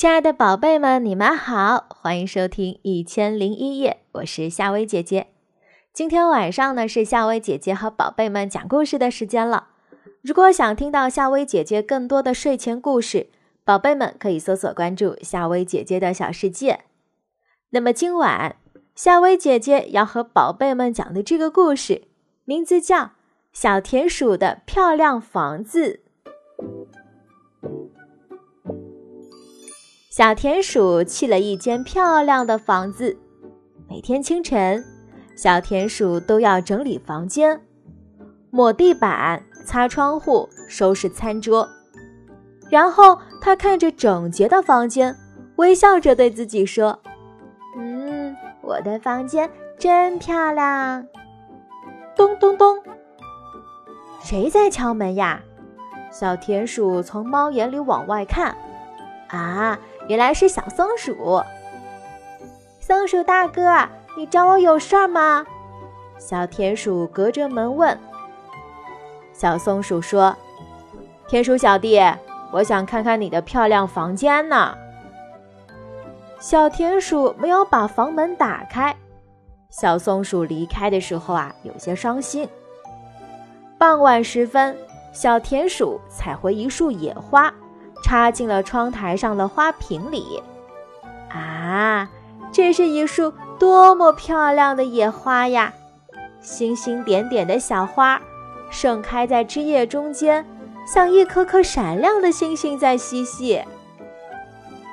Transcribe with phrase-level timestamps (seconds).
[0.00, 5.26] 亲爱的宝贝们，你们好，欢迎收听《一千零一夜》，我是夏薇姐姐。
[5.92, 9.68] 今天晚上呢，是夏薇姐姐和宝贝们讲故事的时间了。
[10.22, 13.26] 如果想听到夏薇姐姐更多的睡前故事，
[13.62, 16.80] 宝贝们可以搜索关注夏薇姐姐的小世界。
[17.68, 18.56] 那么今晚，
[18.94, 22.04] 夏薇姐姐要和宝贝们讲的这个故事，
[22.46, 22.96] 名字叫
[23.52, 26.00] 《小田鼠的漂亮房子》。
[30.10, 33.16] 小田鼠砌了一间漂亮的房子。
[33.88, 34.84] 每天清晨，
[35.36, 37.60] 小田鼠都要整理房间，
[38.50, 41.68] 抹地板、擦窗户、收拾餐桌。
[42.68, 45.14] 然后，他看着整洁的房间，
[45.54, 46.98] 微笑着对自己说
[47.78, 51.06] ：“嗯，我的房间真漂亮。”
[52.16, 52.76] 咚咚咚，
[54.20, 55.40] 谁在敲门呀？
[56.10, 58.56] 小田鼠从猫眼里往外看，
[59.28, 59.78] 啊！
[60.10, 61.40] 原来是小松鼠，
[62.80, 65.46] 松鼠大哥，你找我有事儿吗？
[66.18, 67.96] 小田鼠隔着门问。
[69.32, 70.36] 小松鼠说
[71.30, 72.00] ：“田鼠小弟，
[72.50, 74.76] 我想看看你的漂亮房间呢。”
[76.40, 78.92] 小田鼠没有把房门打开。
[79.68, 82.48] 小松鼠离开的时候啊，有些伤心。
[83.78, 84.76] 傍晚时分，
[85.12, 87.54] 小田鼠采回一束野花。
[88.10, 90.42] 插进了窗台上的花瓶里，
[91.28, 92.10] 啊，
[92.50, 95.72] 这是一束多么漂亮的野花呀！
[96.40, 98.20] 星星点点的小花，
[98.68, 100.44] 盛开在枝叶中间，
[100.92, 103.62] 像一颗颗闪亮的星星在嬉戏。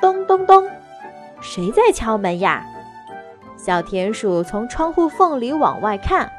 [0.00, 0.70] 咚咚咚，
[1.40, 2.64] 谁在敲门呀？
[3.56, 6.30] 小田鼠从窗户缝里往外看，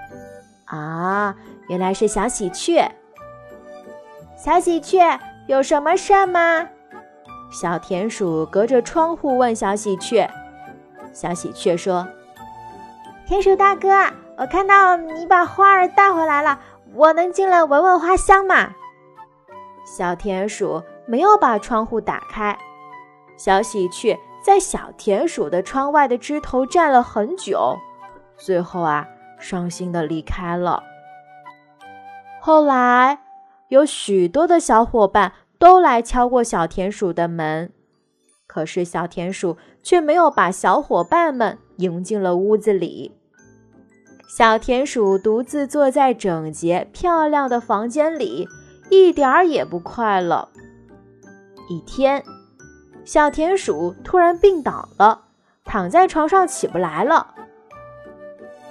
[0.63, 1.35] 啊，
[1.67, 2.89] 原来是小喜鹊。
[4.37, 5.19] 小喜鹊。
[5.51, 6.65] 有什么事吗？
[7.51, 10.25] 小田鼠隔着窗户问小喜鹊。
[11.11, 12.07] 小喜鹊说
[13.27, 13.89] ：“田鼠大哥，
[14.37, 16.57] 我看到你把花儿带回来了，
[16.93, 18.69] 我能进来闻闻花香吗？”
[19.85, 22.57] 小田鼠没有把窗户打开。
[23.35, 27.77] 小喜鹊在小田鼠的窗外的枝头站了很久，
[28.37, 29.05] 最后啊，
[29.37, 30.81] 伤心的离开了。
[32.39, 33.19] 后来。
[33.71, 37.71] 有许多的小伙伴都来敲过小田鼠的门，
[38.47, 43.15] 可是小田鼠却没有把小伙伴们迎进了屋子里。
[44.27, 48.47] 小田鼠独自坐在整洁漂亮的房间里，
[48.89, 50.49] 一点儿也不快乐。
[51.69, 52.23] 一天，
[53.05, 55.25] 小田鼠突然病倒了，
[55.63, 57.35] 躺在床上起不来了。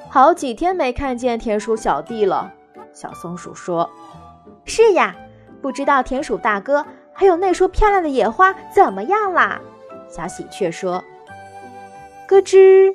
[0.08, 2.52] 好几天没看见田鼠小弟了，
[2.92, 3.88] 小松鼠说。
[4.64, 5.14] 是呀，
[5.60, 9.60] 不知道田鼠大哥还有那束漂亮的野花怎么样啦？
[10.08, 11.04] 小喜鹊说
[12.26, 12.92] ：“咯吱。”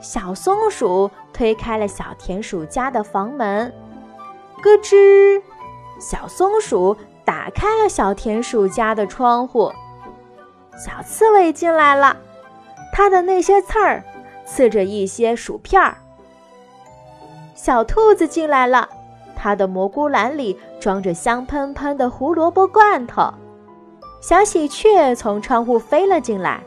[0.00, 3.72] 小松鼠推开了小田鼠家的房门，
[4.62, 5.42] 咯吱。
[5.98, 9.72] 小松鼠打开了小田鼠家的窗户，
[10.76, 12.16] 小刺猬进来了，
[12.92, 14.04] 它的那些刺儿
[14.44, 15.96] 刺着一些薯片儿。
[17.54, 18.88] 小兔子进来了。
[19.46, 23.32] 它的蘑菇篮里装着香喷喷的胡萝卜罐头。
[24.20, 26.60] 小喜鹊从窗户飞了进来，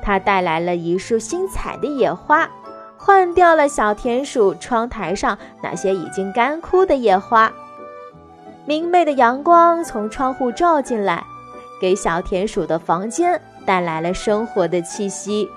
[0.00, 2.48] 它带来了一束新采的野花，
[2.96, 7.52] 换掉了小田鼠窗台上那些已经干枯的野花。
[8.64, 11.24] 明媚的阳光从窗户照进来，
[11.80, 15.48] 给小田鼠的房间带来了生活的气息。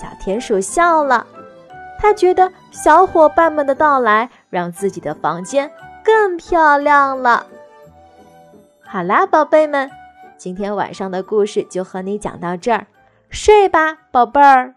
[0.00, 1.26] 小田鼠笑了。
[1.98, 5.70] 他觉得小伙伴们的到来让自己的房间
[6.02, 7.44] 更漂亮了。
[8.80, 9.90] 好啦，宝贝们，
[10.38, 12.86] 今天晚上的故事就和你讲到这儿，
[13.28, 14.76] 睡吧，宝贝儿。